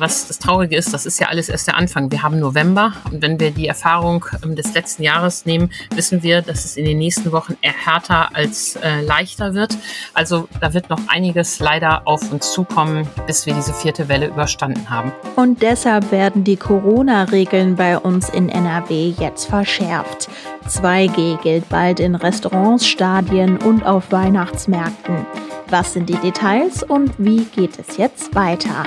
[0.00, 2.10] Was das Traurige ist, das ist ja alles erst der Anfang.
[2.10, 6.40] Wir haben November und wenn wir die Erfahrung ähm, des letzten Jahres nehmen, wissen wir,
[6.40, 9.76] dass es in den nächsten Wochen eher härter als äh, leichter wird.
[10.14, 14.88] Also da wird noch einiges leider auf uns zukommen, bis wir diese vierte Welle überstanden
[14.88, 15.12] haben.
[15.36, 20.30] Und deshalb werden die Corona-Regeln bei uns in NRW jetzt verschärft.
[20.66, 25.26] 2G gilt bald in Restaurants, Stadien und auf Weihnachtsmärkten.
[25.70, 28.86] Was sind die Details und wie geht es jetzt weiter?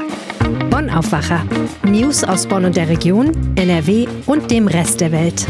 [0.70, 1.42] Bonn Aufwacher.
[1.86, 5.48] News aus Bonn und der Region, NRW und dem Rest der Welt.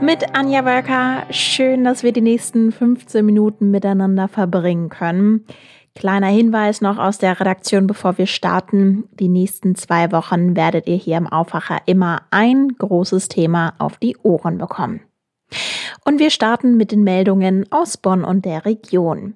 [0.00, 1.26] Mit Anja Wölker.
[1.28, 5.44] Schön, dass wir die nächsten 15 Minuten miteinander verbringen können.
[5.94, 9.04] Kleiner Hinweis noch aus der Redaktion, bevor wir starten.
[9.20, 14.16] Die nächsten zwei Wochen werdet ihr hier im Aufwacher immer ein großes Thema auf die
[14.22, 15.02] Ohren bekommen.
[16.06, 19.34] Und wir starten mit den Meldungen aus Bonn und der Region.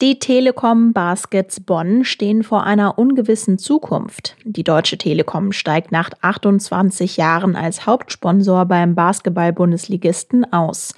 [0.00, 4.36] Die Telekom Baskets Bonn stehen vor einer ungewissen Zukunft.
[4.44, 10.94] Die Deutsche Telekom steigt nach 28 Jahren als Hauptsponsor beim Basketball-Bundesligisten aus.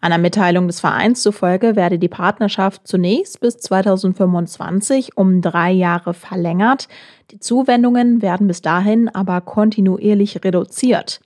[0.00, 6.88] Einer Mitteilung des Vereins zufolge werde die Partnerschaft zunächst bis 2025 um drei Jahre verlängert.
[7.32, 11.20] Die Zuwendungen werden bis dahin aber kontinuierlich reduziert.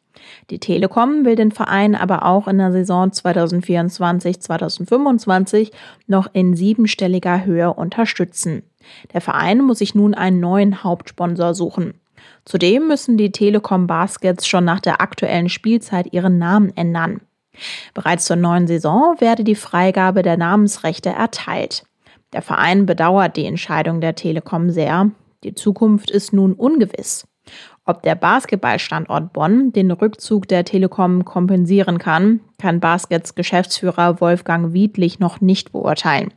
[0.51, 5.71] Die Telekom will den Verein aber auch in der Saison 2024-2025
[6.07, 8.63] noch in siebenstelliger Höhe unterstützen.
[9.13, 11.95] Der Verein muss sich nun einen neuen Hauptsponsor suchen.
[12.45, 17.21] Zudem müssen die Telekom Baskets schon nach der aktuellen Spielzeit ihren Namen ändern.
[17.95, 21.85] Bereits zur neuen Saison werde die Freigabe der Namensrechte erteilt.
[22.33, 25.11] Der Verein bedauert die Entscheidung der Telekom sehr.
[25.45, 27.27] Die Zukunft ist nun ungewiss.
[27.85, 35.19] Ob der Basketballstandort Bonn den Rückzug der Telekom kompensieren kann, kann Baskets Geschäftsführer Wolfgang Wiedlich
[35.19, 36.33] noch nicht beurteilen.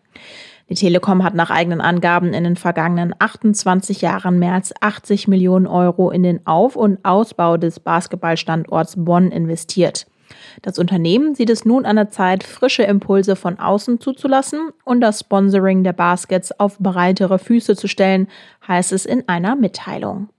[0.69, 5.67] Die Telekom hat nach eigenen Angaben in den vergangenen 28 Jahren mehr als 80 Millionen
[5.67, 10.07] Euro in den Auf- und Ausbau des Basketballstandorts Bonn investiert.
[10.63, 15.19] Das Unternehmen sieht es nun an der Zeit, frische Impulse von außen zuzulassen und das
[15.19, 18.27] Sponsoring der Baskets auf breitere Füße zu stellen,
[18.67, 20.29] heißt es in einer Mitteilung.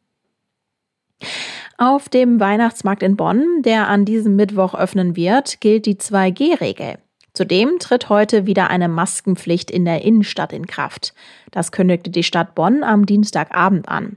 [1.79, 6.99] Auf dem Weihnachtsmarkt in Bonn, der an diesem Mittwoch öffnen wird, gilt die 2G-Regel.
[7.35, 11.13] Zudem tritt heute wieder eine Maskenpflicht in der Innenstadt in Kraft.
[11.51, 14.17] Das kündigte die Stadt Bonn am Dienstagabend an.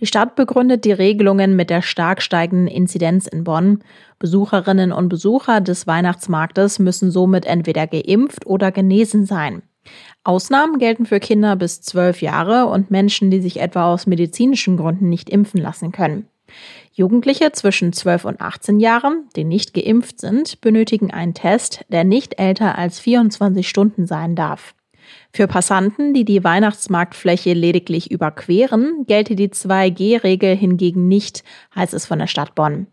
[0.00, 3.84] Die Stadt begründet die Regelungen mit der stark steigenden Inzidenz in Bonn.
[4.18, 9.62] Besucherinnen und Besucher des Weihnachtsmarktes müssen somit entweder geimpft oder genesen sein.
[10.22, 15.10] Ausnahmen gelten für Kinder bis zwölf Jahre und Menschen, die sich etwa aus medizinischen Gründen
[15.10, 16.28] nicht impfen lassen können.
[16.92, 22.38] Jugendliche zwischen 12 und 18 Jahren, die nicht geimpft sind, benötigen einen Test, der nicht
[22.38, 24.74] älter als 24 Stunden sein darf.
[25.32, 31.44] Für Passanten, die die Weihnachtsmarktfläche lediglich überqueren, gelte die 2G-Regel hingegen nicht,
[31.74, 32.86] heißt es von der Stadt Bonn.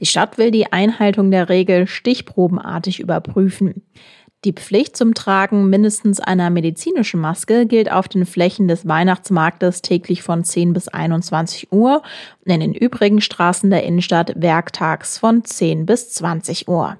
[0.00, 3.82] Die Stadt will die Einhaltung der Regel stichprobenartig überprüfen.
[4.44, 10.22] Die Pflicht zum Tragen mindestens einer medizinischen Maske gilt auf den Flächen des Weihnachtsmarktes täglich
[10.22, 12.02] von 10 bis 21 Uhr
[12.44, 16.98] und in den übrigen Straßen der Innenstadt werktags von 10 bis 20 Uhr.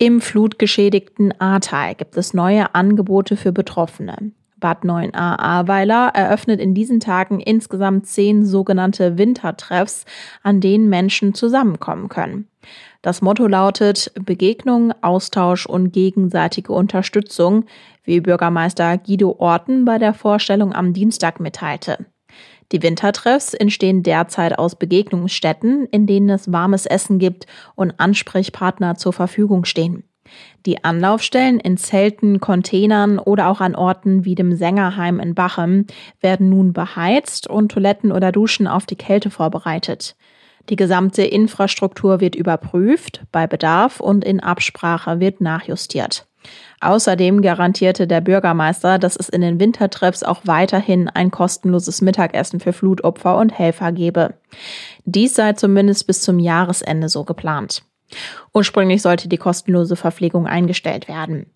[0.00, 4.32] Im flutgeschädigten Ahrtal gibt es neue Angebote für Betroffene.
[4.58, 10.04] Bad 9a Ahrweiler eröffnet in diesen Tagen insgesamt zehn sogenannte Wintertreffs,
[10.42, 12.48] an denen Menschen zusammenkommen können.
[13.02, 17.64] Das Motto lautet Begegnung, Austausch und gegenseitige Unterstützung,
[18.04, 22.06] wie Bürgermeister Guido Orten bei der Vorstellung am Dienstag mitteilte.
[22.72, 29.12] Die Wintertreffs entstehen derzeit aus Begegnungsstätten, in denen es warmes Essen gibt und Ansprechpartner zur
[29.12, 30.02] Verfügung stehen.
[30.66, 35.86] Die Anlaufstellen in Zelten, Containern oder auch an Orten wie dem Sängerheim in Bachem
[36.20, 40.16] werden nun beheizt und Toiletten oder Duschen auf die Kälte vorbereitet.
[40.68, 46.26] Die gesamte Infrastruktur wird überprüft, bei Bedarf und in Absprache wird nachjustiert.
[46.80, 52.72] Außerdem garantierte der Bürgermeister, dass es in den Wintertreffs auch weiterhin ein kostenloses Mittagessen für
[52.72, 54.34] Flutopfer und Helfer gebe.
[55.04, 57.82] Dies sei zumindest bis zum Jahresende so geplant.
[58.54, 61.46] Ursprünglich sollte die kostenlose Verpflegung eingestellt werden.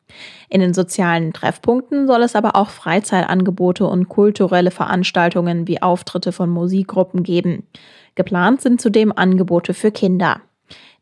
[0.49, 6.51] In den sozialen Treffpunkten soll es aber auch Freizeitangebote und kulturelle Veranstaltungen wie Auftritte von
[6.51, 7.69] Musikgruppen geben.
[8.15, 10.41] Geplant sind zudem Angebote für Kinder.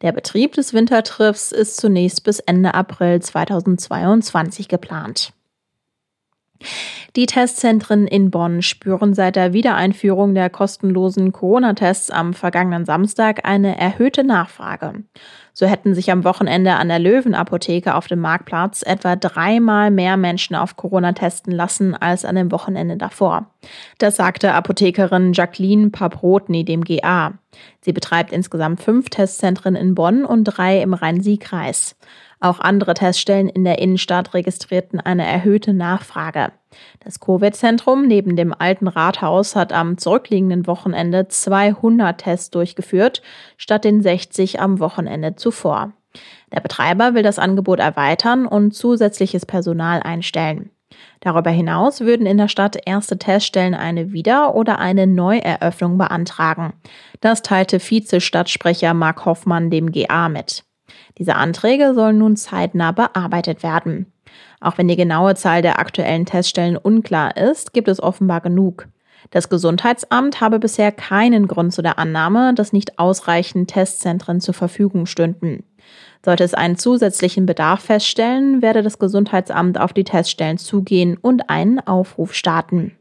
[0.02, 5.32] Der Betrieb des Wintertriffs ist zunächst bis Ende April 2022 geplant.
[7.16, 13.78] Die Testzentren in Bonn spüren seit der Wiedereinführung der kostenlosen Corona-Tests am vergangenen Samstag eine
[13.78, 15.04] erhöhte Nachfrage.
[15.52, 20.54] So hätten sich am Wochenende an der Löwenapotheke auf dem Marktplatz etwa dreimal mehr Menschen
[20.54, 23.50] auf Corona testen lassen als an dem Wochenende davor.
[23.98, 27.32] Das sagte Apothekerin Jacqueline Paprotny dem GA.
[27.80, 31.96] Sie betreibt insgesamt fünf Testzentren in Bonn und drei im Rhein-Sieg-Kreis.
[32.40, 36.52] Auch andere Teststellen in der Innenstadt registrierten eine erhöhte Nachfrage.
[37.00, 43.22] Das Covid-Zentrum neben dem alten Rathaus hat am zurückliegenden Wochenende 200 Tests durchgeführt,
[43.56, 45.92] statt den 60 am Wochenende zuvor.
[46.52, 50.70] Der Betreiber will das Angebot erweitern und zusätzliches Personal einstellen.
[51.20, 56.72] Darüber hinaus würden in der Stadt erste Teststellen eine Wieder- oder eine Neueröffnung beantragen.
[57.20, 60.64] Das teilte Vize-Stadtsprecher Mark Hoffmann dem GA mit.
[61.18, 64.12] Diese Anträge sollen nun zeitnah bearbeitet werden.
[64.60, 68.88] Auch wenn die genaue Zahl der aktuellen Teststellen unklar ist, gibt es offenbar genug.
[69.30, 75.06] Das Gesundheitsamt habe bisher keinen Grund zu der Annahme, dass nicht ausreichend Testzentren zur Verfügung
[75.06, 75.64] stünden.
[76.24, 81.80] Sollte es einen zusätzlichen Bedarf feststellen, werde das Gesundheitsamt auf die Teststellen zugehen und einen
[81.80, 82.97] Aufruf starten.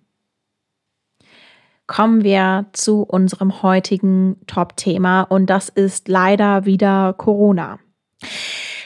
[1.88, 7.80] Kommen wir zu unserem heutigen Top-Thema und das ist leider wieder Corona.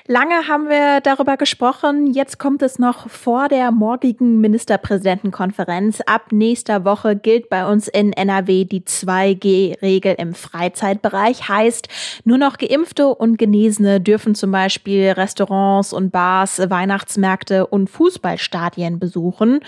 [0.07, 2.07] Lange haben wir darüber gesprochen.
[2.07, 6.01] Jetzt kommt es noch vor der morgigen Ministerpräsidentenkonferenz.
[6.01, 11.47] Ab nächster Woche gilt bei uns in NRW die 2G-Regel im Freizeitbereich.
[11.47, 11.87] Heißt,
[12.25, 19.61] nur noch Geimpfte und Genesene dürfen zum Beispiel Restaurants und Bars, Weihnachtsmärkte und Fußballstadien besuchen.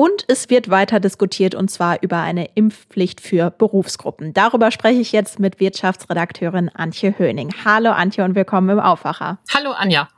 [0.00, 4.32] Und es wird weiter diskutiert und zwar über eine Impfpflicht für Berufsgruppen.
[4.32, 7.52] Darüber spreche ich jetzt mit Wirtschaftsredakteurin Antje Höning.
[7.64, 9.38] Hallo Antje und willkommen im Aufwacher.
[9.52, 10.08] Hallo Anja.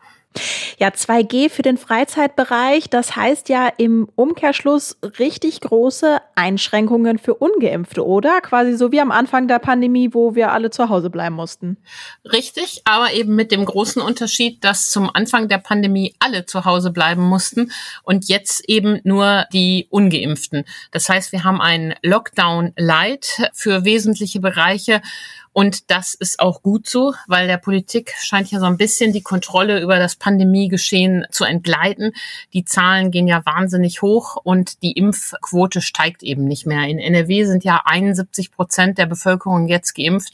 [0.78, 8.06] Ja, 2G für den Freizeitbereich, das heißt ja im Umkehrschluss richtig große Einschränkungen für ungeimpfte,
[8.06, 8.40] oder?
[8.40, 11.76] Quasi so wie am Anfang der Pandemie, wo wir alle zu Hause bleiben mussten.
[12.24, 16.92] Richtig, aber eben mit dem großen Unterschied, dass zum Anfang der Pandemie alle zu Hause
[16.92, 17.72] bleiben mussten
[18.04, 20.64] und jetzt eben nur die ungeimpften.
[20.92, 25.02] Das heißt, wir haben einen Lockdown Light für wesentliche Bereiche
[25.52, 29.22] und das ist auch gut so, weil der Politik scheint ja so ein bisschen die
[29.22, 32.12] Kontrolle über das Pandemiegeschehen zu entgleiten.
[32.52, 36.86] Die Zahlen gehen ja wahnsinnig hoch und die Impfquote steigt eben nicht mehr.
[36.86, 40.32] In NRW sind ja 71 Prozent der Bevölkerung jetzt geimpft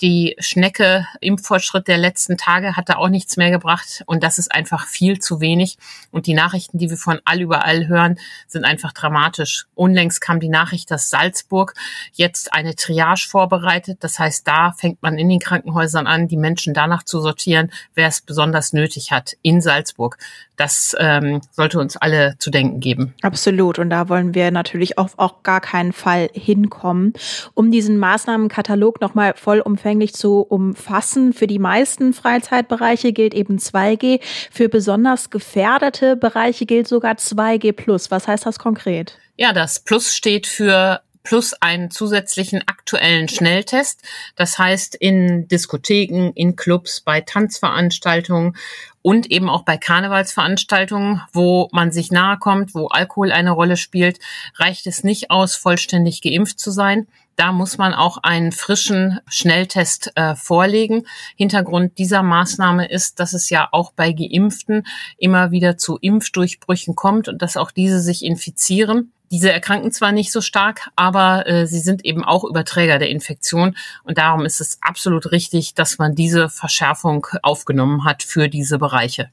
[0.00, 4.52] die Schnecke Impffortschritt der letzten Tage hat da auch nichts mehr gebracht und das ist
[4.52, 5.76] einfach viel zu wenig.
[6.10, 9.66] Und die Nachrichten, die wir von all überall hören, sind einfach dramatisch.
[9.74, 11.74] Unlängst kam die Nachricht, dass Salzburg
[12.12, 13.98] jetzt eine Triage vorbereitet.
[14.00, 18.08] Das heißt, da fängt man in den Krankenhäusern an, die Menschen danach zu sortieren, wer
[18.08, 20.18] es besonders nötig hat in Salzburg.
[20.56, 23.14] Das ähm, sollte uns alle zu denken geben.
[23.22, 23.78] Absolut.
[23.78, 27.14] Und da wollen wir natürlich auf auch gar keinen Fall hinkommen.
[27.54, 34.20] Um diesen Maßnahmenkatalog nochmal vollumfänglich zu umfassen, für die meisten Freizeitbereiche gilt eben 2G.
[34.50, 38.10] Für besonders gefährdete Bereiche gilt sogar 2G plus.
[38.10, 39.18] Was heißt das konkret?
[39.36, 44.02] Ja, das Plus steht für plus einen zusätzlichen aktuellen Schnelltest.
[44.36, 48.56] Das heißt, in Diskotheken, in Clubs, bei Tanzveranstaltungen
[49.02, 54.18] und eben auch bei Karnevalsveranstaltungen, wo man sich nahe kommt, wo Alkohol eine Rolle spielt,
[54.56, 57.06] reicht es nicht aus, vollständig geimpft zu sein.
[57.40, 61.06] Da muss man auch einen frischen Schnelltest äh, vorlegen.
[61.36, 67.28] Hintergrund dieser Maßnahme ist, dass es ja auch bei Geimpften immer wieder zu Impfdurchbrüchen kommt
[67.28, 69.14] und dass auch diese sich infizieren.
[69.32, 73.76] Diese erkranken zwar nicht so stark, aber äh, sie sind eben auch Überträger der Infektion.
[74.02, 79.30] Und darum ist es absolut richtig, dass man diese Verschärfung aufgenommen hat für diese Bereiche.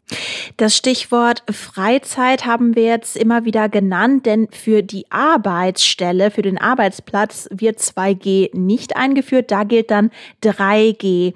[0.58, 6.60] Das Stichwort Freizeit haben wir jetzt immer wieder genannt, denn für die Arbeitsstelle, für den
[6.60, 9.52] Arbeitsplatz wird 2G nicht eingeführt.
[9.52, 10.12] Da gilt dann
[10.44, 11.34] 3G.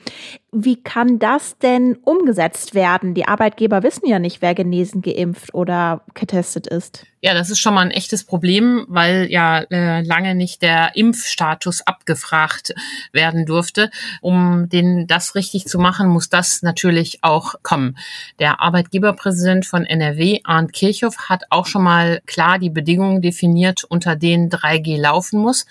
[0.54, 3.14] Wie kann das denn umgesetzt werden?
[3.14, 7.06] Die Arbeitgeber wissen ja nicht, wer genesen, geimpft oder getestet ist.
[7.24, 11.86] Ja, das ist schon mal ein echtes Problem, weil ja äh, lange nicht der Impfstatus
[11.86, 12.74] abgefragt
[13.12, 13.92] werden durfte.
[14.22, 17.96] Um den das richtig zu machen, muss das natürlich auch kommen.
[18.40, 24.16] Der Arbeitgeberpräsident von NRW, Arndt Kirchhoff, hat auch schon mal klar die Bedingungen definiert, unter
[24.16, 25.68] denen 3G laufen muss.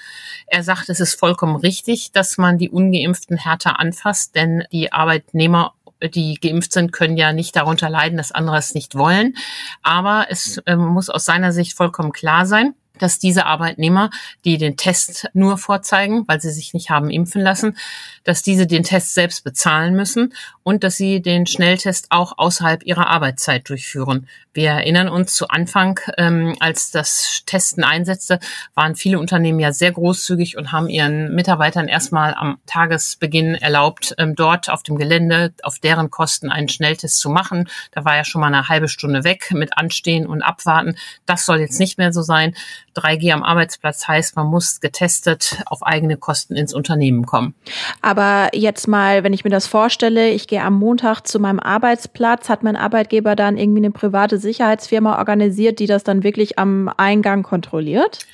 [0.47, 5.75] Er sagt, es ist vollkommen richtig, dass man die ungeimpften härter anfasst, denn die Arbeitnehmer
[6.03, 9.37] die geimpft sind, können ja nicht darunter leiden, dass andere es nicht wollen.
[9.83, 14.11] Aber es äh, muss aus seiner Sicht vollkommen klar sein, dass diese Arbeitnehmer,
[14.45, 17.77] die den Test nur vorzeigen, weil sie sich nicht haben impfen lassen,
[18.25, 23.09] dass diese den Test selbst bezahlen müssen und dass sie den Schnelltest auch außerhalb ihrer
[23.09, 24.29] Arbeitszeit durchführen.
[24.53, 28.41] Wir erinnern uns zu Anfang, ähm, als das Testen einsetzte,
[28.75, 34.35] waren viele Unternehmen ja sehr großzügig und haben ihren Mitarbeitern erstmal am Tagesbeginn erlaubt, ähm,
[34.35, 37.69] dort auf dem Gelände auf deren Kosten einen Schnelltest zu machen.
[37.93, 40.97] Da war ja schon mal eine halbe Stunde weg mit Anstehen und Abwarten.
[41.27, 42.57] Das soll jetzt nicht mehr so sein.
[42.97, 47.55] 3G am Arbeitsplatz heißt, man muss getestet auf eigene Kosten ins Unternehmen kommen.
[48.03, 52.49] Aber jetzt mal, wenn ich mir das vorstelle, ich gehe am Montag zu meinem Arbeitsplatz,
[52.49, 57.43] hat mein Arbeitgeber dann irgendwie eine private Sicherheitsfirma organisiert, die das dann wirklich am Eingang
[57.43, 58.27] kontrolliert?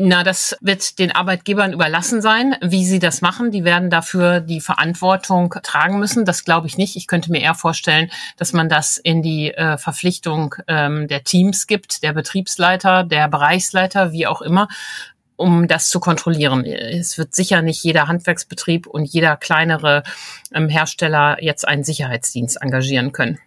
[0.00, 3.50] Na, das wird den Arbeitgebern überlassen sein, wie sie das machen.
[3.50, 6.24] Die werden dafür die Verantwortung tragen müssen.
[6.24, 6.94] Das glaube ich nicht.
[6.94, 11.66] Ich könnte mir eher vorstellen, dass man das in die äh, Verpflichtung ähm, der Teams
[11.66, 14.68] gibt, der Betriebsleiter, der Bereichsleiter, wie auch immer,
[15.38, 16.64] um das zu kontrollieren.
[16.64, 20.02] Es wird sicher nicht jeder Handwerksbetrieb und jeder kleinere
[20.52, 23.38] ähm, Hersteller jetzt einen Sicherheitsdienst engagieren können.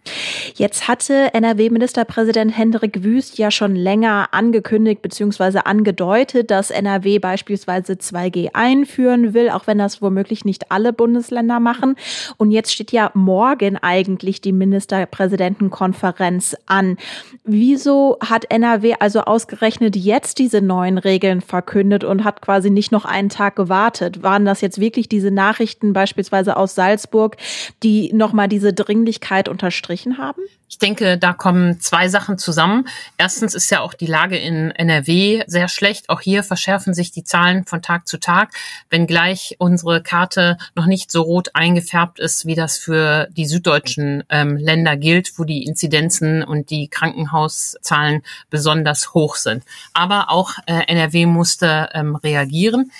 [0.54, 5.60] Jetzt hatte NRW-Ministerpräsident Hendrik Wüst ja schon länger angekündigt bzw.
[5.64, 11.96] angedeutet, dass NRW beispielsweise 2G einführen will, auch wenn das womöglich nicht alle Bundesländer machen.
[12.38, 16.96] Und jetzt steht ja morgen eigentlich die Ministerpräsidentenkonferenz an.
[17.44, 21.81] Wieso hat NRW also ausgerechnet jetzt diese neuen Regeln verkündet?
[21.82, 24.22] Verkündet und hat quasi nicht noch einen Tag gewartet.
[24.22, 27.36] Waren das jetzt wirklich diese Nachrichten beispielsweise aus Salzburg,
[27.82, 30.42] die nochmal diese Dringlichkeit unterstrichen haben?
[30.72, 32.88] Ich denke, da kommen zwei Sachen zusammen.
[33.18, 36.08] Erstens ist ja auch die Lage in NRW sehr schlecht.
[36.08, 38.54] Auch hier verschärfen sich die Zahlen von Tag zu Tag,
[38.88, 44.56] wenngleich unsere Karte noch nicht so rot eingefärbt ist, wie das für die süddeutschen ähm,
[44.56, 49.64] Länder gilt, wo die Inzidenzen und die Krankenhauszahlen besonders hoch sind.
[49.92, 52.90] Aber auch äh, NRW musste ähm, reagieren.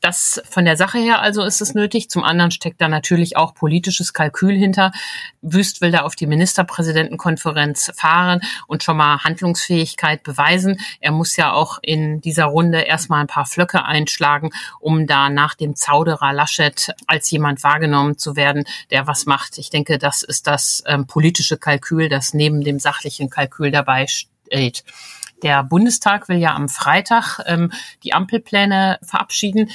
[0.00, 2.10] Das von der Sache her also ist es nötig.
[2.10, 4.90] Zum anderen steckt da natürlich auch politisches Kalkül hinter.
[5.42, 10.80] Wüst will da auf die Ministerpräsidentenkonferenz fahren und schon mal Handlungsfähigkeit beweisen.
[11.00, 14.50] Er muss ja auch in dieser Runde erstmal ein paar Flöcke einschlagen,
[14.80, 19.58] um da nach dem Zauderer Laschet als jemand wahrgenommen zu werden, der was macht.
[19.58, 24.84] Ich denke, das ist das ähm, politische Kalkül, das neben dem sachlichen Kalkül dabei steht.
[25.42, 27.72] Der Bundestag will ja am Freitag ähm,
[28.04, 29.70] die Ampelpläne verabschieden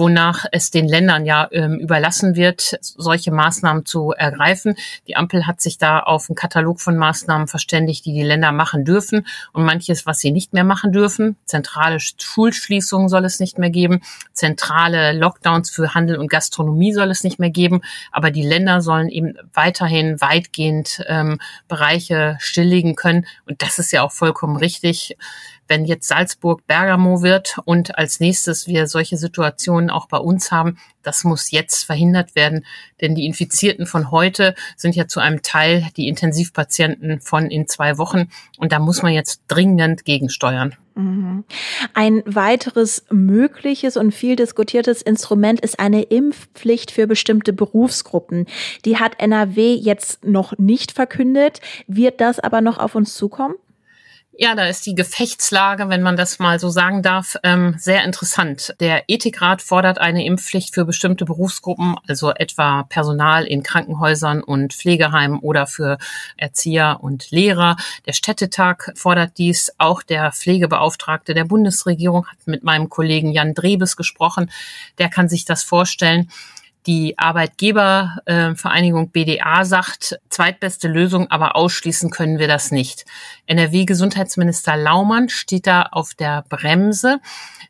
[0.00, 4.74] wonach es den Ländern ja ähm, überlassen wird, solche Maßnahmen zu ergreifen.
[5.06, 8.84] Die Ampel hat sich da auf einen Katalog von Maßnahmen verständigt, die die Länder machen
[8.84, 11.36] dürfen und manches, was sie nicht mehr machen dürfen.
[11.44, 14.00] Zentrale Schulschließungen soll es nicht mehr geben,
[14.32, 19.10] zentrale Lockdowns für Handel und Gastronomie soll es nicht mehr geben, aber die Länder sollen
[19.10, 21.38] eben weiterhin weitgehend ähm,
[21.68, 25.18] Bereiche stilllegen können und das ist ja auch vollkommen richtig
[25.70, 30.78] wenn jetzt Salzburg Bergamo wird und als nächstes wir solche Situationen auch bei uns haben,
[31.02, 32.66] das muss jetzt verhindert werden,
[33.00, 37.98] denn die Infizierten von heute sind ja zu einem Teil die Intensivpatienten von in zwei
[37.98, 40.74] Wochen und da muss man jetzt dringend gegensteuern.
[40.96, 41.44] Mhm.
[41.94, 48.46] Ein weiteres mögliches und viel diskutiertes Instrument ist eine Impfpflicht für bestimmte Berufsgruppen.
[48.84, 51.60] Die hat NRW jetzt noch nicht verkündet.
[51.86, 53.54] Wird das aber noch auf uns zukommen?
[54.42, 58.74] Ja, da ist die Gefechtslage, wenn man das mal so sagen darf, ähm, sehr interessant.
[58.80, 65.40] Der Ethikrat fordert eine Impfpflicht für bestimmte Berufsgruppen, also etwa Personal in Krankenhäusern und Pflegeheimen
[65.40, 65.98] oder für
[66.38, 67.76] Erzieher und Lehrer.
[68.06, 69.74] Der Städtetag fordert dies.
[69.76, 74.50] Auch der Pflegebeauftragte der Bundesregierung hat mit meinem Kollegen Jan Drebes gesprochen.
[74.96, 76.30] Der kann sich das vorstellen.
[76.86, 83.04] Die Arbeitgebervereinigung BDA sagt, zweitbeste Lösung, aber ausschließen können wir das nicht.
[83.46, 87.18] NRW-Gesundheitsminister Laumann steht da auf der Bremse.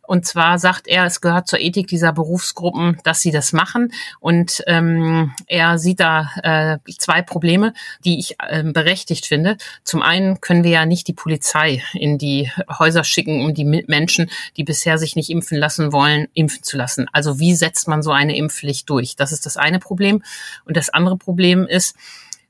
[0.06, 3.92] Und zwar sagt er, es gehört zur Ethik dieser Berufsgruppen, dass sie das machen.
[4.18, 7.74] Und ähm, er sieht da äh, zwei Probleme,
[8.04, 9.56] die ich äh, berechtigt finde.
[9.84, 14.30] Zum einen können wir ja nicht die Polizei in die Häuser schicken, um die Menschen,
[14.56, 17.06] die bisher sich nicht impfen lassen wollen, impfen zu lassen.
[17.12, 18.99] Also wie setzt man so eine Impfpflicht durch?
[19.16, 20.22] Das ist das eine Problem.
[20.64, 21.96] Und das andere Problem ist,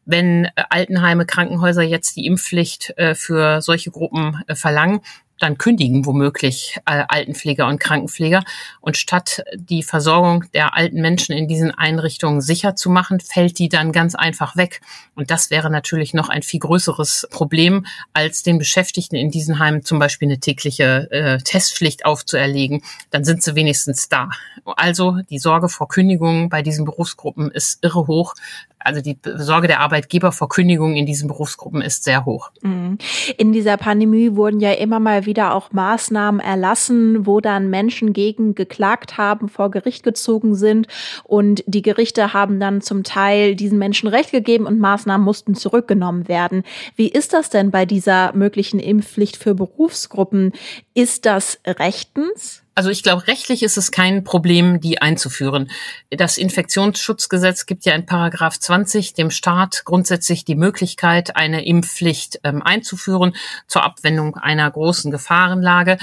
[0.05, 5.01] wenn Altenheime, Krankenhäuser jetzt die Impfpflicht äh, für solche Gruppen äh, verlangen,
[5.41, 8.45] dann kündigen womöglich äh, Altenpfleger und Krankenpfleger.
[8.81, 13.69] Und statt die Versorgung der alten Menschen in diesen Einrichtungen sicher zu machen, fällt die
[13.69, 14.81] dann ganz einfach weg.
[15.15, 19.83] Und das wäre natürlich noch ein viel größeres Problem, als den Beschäftigten in diesen Heimen
[19.83, 22.83] zum Beispiel eine tägliche äh, Testpflicht aufzuerlegen.
[23.11, 24.29] Dann sind sie wenigstens da.
[24.65, 28.35] Also die Sorge vor Kündigungen bei diesen Berufsgruppen ist irre hoch.
[28.83, 32.51] Also die Sorge der Arbeitgeber vor Kündigungen in diesen Berufsgruppen ist sehr hoch.
[32.63, 32.99] Mhm.
[33.37, 38.55] In dieser Pandemie wurden ja immer mal wieder auch Maßnahmen erlassen, wo dann Menschen gegen
[38.55, 40.87] geklagt haben, vor Gericht gezogen sind
[41.25, 46.29] und die Gerichte haben dann zum Teil diesen Menschen Recht gegeben und Maßnahmen mussten zurückgenommen
[46.29, 46.63] werden.
[46.97, 50.53] Wie ist das denn bei dieser möglichen Impfpflicht für Berufsgruppen?
[50.95, 52.63] Ist das rechtens?
[52.81, 55.71] Also ich glaube, rechtlich ist es kein Problem, die einzuführen.
[56.09, 62.63] Das Infektionsschutzgesetz gibt ja in Paragraph 20 dem Staat grundsätzlich die Möglichkeit, eine Impfpflicht ähm,
[62.63, 65.99] einzuführen zur Abwendung einer großen Gefahrenlage.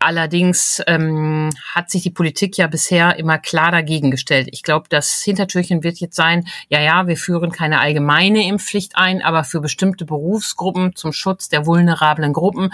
[0.00, 4.48] Allerdings ähm, hat sich die Politik ja bisher immer klar dagegen gestellt.
[4.52, 9.22] Ich glaube, das Hintertürchen wird jetzt sein, ja, ja, wir führen keine allgemeine Impfpflicht ein,
[9.22, 12.70] aber für bestimmte Berufsgruppen zum Schutz der vulnerablen Gruppen,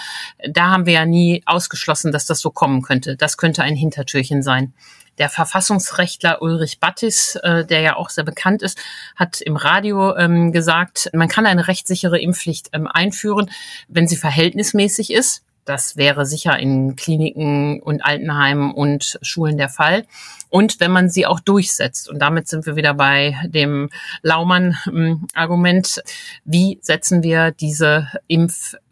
[0.47, 3.17] da haben wir ja nie ausgeschlossen, dass das so kommen könnte.
[3.17, 4.75] Das könnte ein Hintertürchen sein.
[5.17, 8.79] Der Verfassungsrechtler Ulrich Battis, äh, der ja auch sehr bekannt ist,
[9.17, 13.51] hat im Radio ähm, gesagt, man kann eine rechtssichere Impfpflicht ähm, einführen,
[13.89, 20.05] wenn sie verhältnismäßig ist das wäre sicher in Kliniken und Altenheimen und Schulen der Fall.
[20.51, 22.09] Und wenn man sie auch durchsetzt.
[22.09, 23.91] Und damit sind wir wieder bei dem
[24.23, 26.03] Laumann-Argument.
[26.45, 28.09] Wie setzen wir diese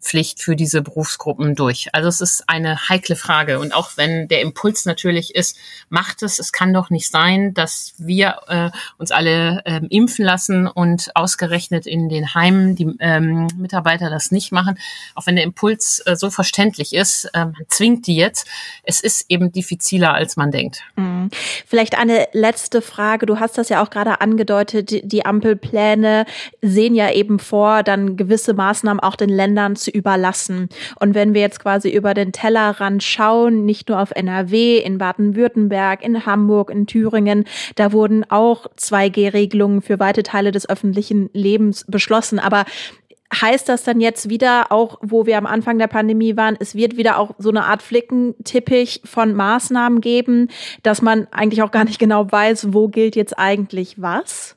[0.03, 1.87] Impfpflicht für diese Berufsgruppen durch?
[1.93, 3.59] Also es ist eine heikle Frage.
[3.59, 5.57] Und auch wenn der Impuls natürlich ist,
[5.89, 10.67] macht es, es kann doch nicht sein, dass wir äh, uns alle äh, impfen lassen
[10.67, 14.77] und ausgerechnet in den Heimen die ähm, Mitarbeiter das nicht machen.
[15.15, 18.47] Auch wenn der Impuls äh, so verständlich ist, äh, man zwingt die jetzt.
[18.83, 20.81] Es ist eben diffiziler, als man denkt.
[20.95, 21.29] Mhm.
[21.65, 23.25] Vielleicht eine letzte Frage.
[23.25, 24.91] Du hast das ja auch gerade angedeutet.
[25.03, 26.25] Die Ampelpläne
[26.61, 30.69] sehen ja eben vor, dann gewisse Maßnahmen auch den Ländern zu überlassen.
[30.99, 36.03] Und wenn wir jetzt quasi über den Tellerrand schauen, nicht nur auf NRW, in Baden-Württemberg,
[36.03, 37.45] in Hamburg, in Thüringen,
[37.75, 42.39] da wurden auch 2G-Regelungen für weite Teile des öffentlichen Lebens beschlossen.
[42.39, 42.65] Aber
[43.41, 46.97] heißt das dann jetzt wieder, auch wo wir am Anfang der Pandemie waren, es wird
[46.97, 50.49] wieder auch so eine Art Flickenteppich von Maßnahmen geben,
[50.83, 54.55] dass man eigentlich auch gar nicht genau weiß, wo gilt jetzt eigentlich was?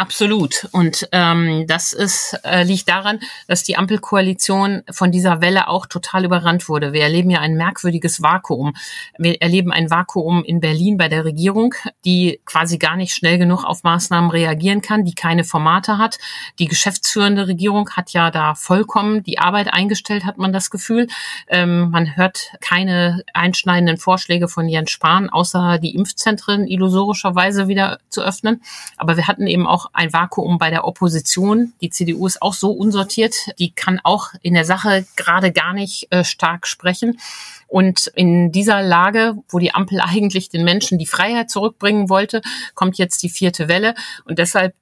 [0.00, 0.66] Absolut.
[0.72, 6.24] Und ähm, das ist, äh, liegt daran, dass die Ampelkoalition von dieser Welle auch total
[6.24, 6.94] überrannt wurde.
[6.94, 8.72] Wir erleben ja ein merkwürdiges Vakuum.
[9.18, 11.74] Wir erleben ein Vakuum in Berlin bei der Regierung,
[12.06, 16.16] die quasi gar nicht schnell genug auf Maßnahmen reagieren kann, die keine Formate hat.
[16.58, 21.08] Die geschäftsführende Regierung hat ja da vollkommen die Arbeit eingestellt, hat man das Gefühl.
[21.46, 28.22] Ähm, man hört keine einschneidenden Vorschläge von Jens Spahn, außer die Impfzentren illusorischerweise wieder zu
[28.22, 28.62] öffnen.
[28.96, 31.72] Aber wir hatten eben auch ein Vakuum bei der Opposition.
[31.80, 36.08] Die CDU ist auch so unsortiert, die kann auch in der Sache gerade gar nicht
[36.10, 37.18] äh, stark sprechen.
[37.66, 42.42] Und in dieser Lage, wo die Ampel eigentlich den Menschen die Freiheit zurückbringen wollte,
[42.74, 43.94] kommt jetzt die vierte Welle.
[44.24, 44.74] Und deshalb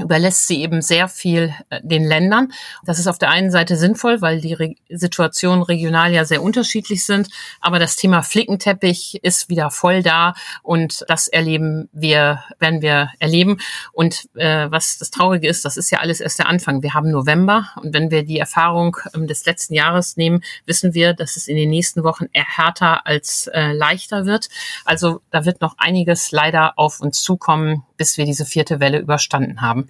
[0.00, 2.52] überlässt sie eben sehr viel äh, den Ländern.
[2.84, 7.04] Das ist auf der einen Seite sinnvoll, weil die Re Situationen regional ja sehr unterschiedlich
[7.04, 7.28] sind.
[7.60, 13.58] Aber das Thema Flickenteppich ist wieder voll da und das erleben wir, werden wir erleben.
[13.92, 16.82] Und äh, was das Traurige ist, das ist ja alles erst der Anfang.
[16.82, 21.12] Wir haben November und wenn wir die Erfahrung ähm, des letzten Jahres nehmen, wissen wir,
[21.12, 24.48] dass es in den nächsten Wochen eher härter als äh, leichter wird.
[24.86, 29.60] Also da wird noch einiges leider auf uns zukommen, bis wir diese vierte Welle überstanden
[29.60, 29.86] haben.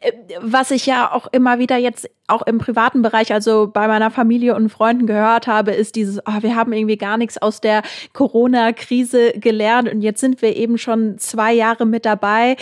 [0.00, 4.10] Äh, was ich ja auch immer wieder jetzt auch im privaten Bereich, also bei meiner
[4.10, 7.82] Familie und Freunden gehört habe, ist dieses, oh, wir haben irgendwie gar nichts aus der
[8.12, 12.56] Corona-Krise gelernt und jetzt sind wir eben schon zwei Jahre mit dabei.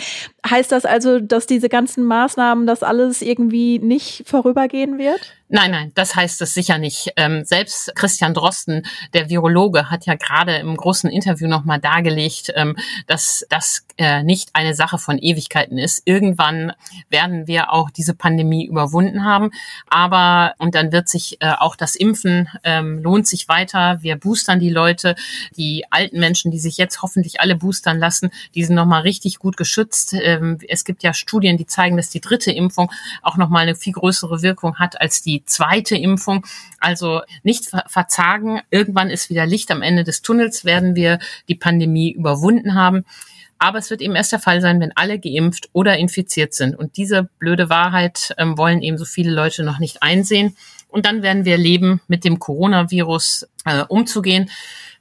[0.49, 5.19] Heißt das also, dass diese ganzen Maßnahmen, das alles irgendwie nicht vorübergehen wird?
[5.49, 7.13] Nein, nein, das heißt es sicher nicht.
[7.15, 12.75] Ähm, selbst Christian Drosten, der Virologe, hat ja gerade im großen Interview nochmal dargelegt, ähm,
[13.07, 16.01] dass das äh, nicht eine Sache von Ewigkeiten ist.
[16.03, 16.73] Irgendwann
[17.09, 19.51] werden wir auch diese Pandemie überwunden haben.
[19.87, 23.99] Aber, und dann wird sich äh, auch das Impfen ähm, lohnt sich weiter.
[24.01, 25.15] Wir boostern die Leute.
[25.55, 29.55] Die alten Menschen, die sich jetzt hoffentlich alle boostern lassen, die sind nochmal richtig gut
[29.55, 30.13] geschützt.
[30.13, 32.91] Ähm, es gibt ja Studien, die zeigen, dass die dritte Impfung
[33.21, 36.45] auch nochmal eine viel größere Wirkung hat als die die zweite Impfung.
[36.79, 38.61] Also nicht verzagen.
[38.69, 43.05] Irgendwann ist wieder Licht am Ende des Tunnels, werden wir die Pandemie überwunden haben.
[43.59, 46.75] Aber es wird eben erst der Fall sein, wenn alle geimpft oder infiziert sind.
[46.75, 50.55] Und diese blöde Wahrheit ähm, wollen eben so viele Leute noch nicht einsehen.
[50.87, 54.49] Und dann werden wir leben, mit dem Coronavirus äh, umzugehen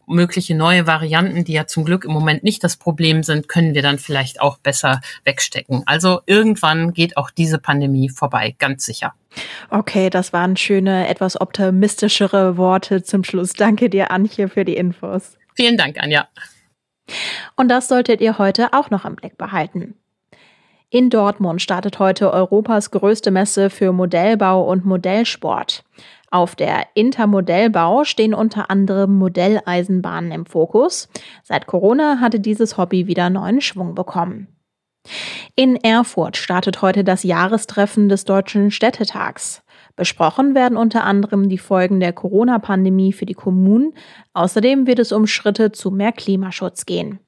[0.06, 3.82] mögliche neue Varianten, die ja zum Glück im Moment nicht das Problem sind, können wir
[3.82, 5.82] dann vielleicht auch besser wegstecken.
[5.86, 9.14] Also irgendwann geht auch diese Pandemie vorbei, ganz sicher.
[9.70, 13.52] Okay, das waren schöne, etwas optimistischere Worte zum Schluss.
[13.52, 15.36] Danke dir, Antje, für die Infos.
[15.54, 16.28] Vielen Dank, Anja.
[17.56, 19.94] Und das solltet ihr heute auch noch im Blick behalten.
[20.88, 25.84] In Dortmund startet heute Europas größte Messe für Modellbau und Modellsport.
[26.30, 31.08] Auf der Intermodellbau stehen unter anderem Modelleisenbahnen im Fokus.
[31.42, 34.48] Seit Corona hatte dieses Hobby wieder neuen Schwung bekommen.
[35.54, 39.62] In Erfurt startet heute das Jahrestreffen des Deutschen Städtetags.
[39.96, 43.94] Besprochen werden unter anderem die Folgen der Corona-Pandemie für die Kommunen.
[44.34, 47.18] Außerdem wird es um Schritte zu mehr Klimaschutz gehen.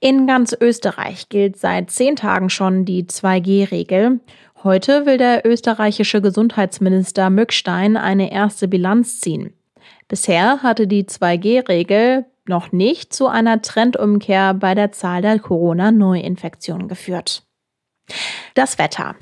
[0.00, 4.20] In ganz Österreich gilt seit zehn Tagen schon die 2G-Regel.
[4.62, 9.52] Heute will der österreichische Gesundheitsminister Mückstein eine erste Bilanz ziehen.
[10.08, 17.42] Bisher hatte die 2G-Regel noch nicht zu einer Trendumkehr bei der Zahl der Corona-Neuinfektionen geführt.
[18.54, 19.16] Das Wetter.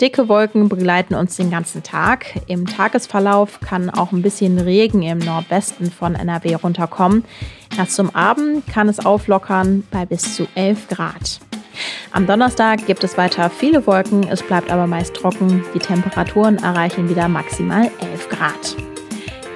[0.00, 2.26] Dicke Wolken begleiten uns den ganzen Tag.
[2.48, 7.24] Im Tagesverlauf kann auch ein bisschen Regen im Nordwesten von NRW runterkommen.
[7.78, 11.40] Erst zum Abend kann es auflockern bei bis zu 11 Grad.
[12.12, 15.64] Am Donnerstag gibt es weiter viele Wolken, es bleibt aber meist trocken.
[15.74, 18.95] Die Temperaturen erreichen wieder maximal 11 Grad.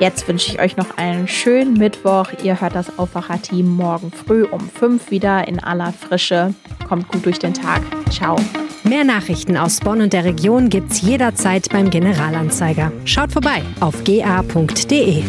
[0.01, 2.29] Jetzt wünsche ich euch noch einen schönen Mittwoch.
[2.43, 6.55] Ihr hört das Aufwacher-Team morgen früh um 5 wieder in aller Frische.
[6.89, 7.83] Kommt gut durch den Tag.
[8.11, 8.37] Ciao.
[8.83, 12.91] Mehr Nachrichten aus Bonn und der Region gibt's jederzeit beim Generalanzeiger.
[13.05, 15.23] Schaut vorbei auf ga.de.